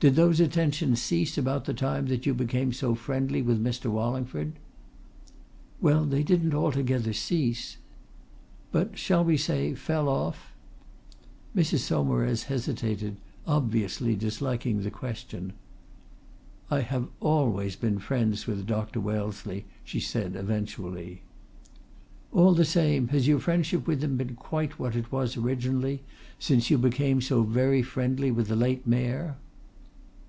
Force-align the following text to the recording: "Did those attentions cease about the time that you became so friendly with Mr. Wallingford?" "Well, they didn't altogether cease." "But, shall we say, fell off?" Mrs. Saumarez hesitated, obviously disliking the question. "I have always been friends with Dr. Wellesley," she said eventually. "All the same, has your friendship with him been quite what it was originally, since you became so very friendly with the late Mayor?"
"Did 0.00 0.14
those 0.14 0.40
attentions 0.40 1.02
cease 1.02 1.36
about 1.36 1.66
the 1.66 1.74
time 1.74 2.06
that 2.06 2.24
you 2.24 2.32
became 2.32 2.72
so 2.72 2.94
friendly 2.94 3.42
with 3.42 3.62
Mr. 3.62 3.90
Wallingford?" 3.90 4.52
"Well, 5.78 6.06
they 6.06 6.22
didn't 6.22 6.54
altogether 6.54 7.12
cease." 7.12 7.76
"But, 8.72 8.96
shall 8.96 9.22
we 9.22 9.36
say, 9.36 9.74
fell 9.74 10.08
off?" 10.08 10.54
Mrs. 11.54 11.80
Saumarez 11.80 12.44
hesitated, 12.44 13.18
obviously 13.46 14.16
disliking 14.16 14.80
the 14.80 14.90
question. 14.90 15.52
"I 16.70 16.80
have 16.80 17.08
always 17.20 17.76
been 17.76 17.98
friends 17.98 18.46
with 18.46 18.66
Dr. 18.66 19.00
Wellesley," 19.00 19.66
she 19.84 20.00
said 20.00 20.34
eventually. 20.34 21.20
"All 22.32 22.54
the 22.54 22.64
same, 22.64 23.08
has 23.08 23.28
your 23.28 23.38
friendship 23.38 23.86
with 23.86 24.02
him 24.02 24.16
been 24.16 24.34
quite 24.36 24.78
what 24.78 24.96
it 24.96 25.12
was 25.12 25.36
originally, 25.36 26.02
since 26.38 26.70
you 26.70 26.78
became 26.78 27.20
so 27.20 27.42
very 27.42 27.82
friendly 27.82 28.30
with 28.30 28.48
the 28.48 28.56
late 28.56 28.86
Mayor?" 28.86 29.36